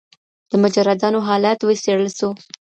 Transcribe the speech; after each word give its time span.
د 0.49 0.51
مجردانو 0.63 1.19
حالت 1.27 1.59
وڅیړل 1.63 2.09
سو. 2.17 2.29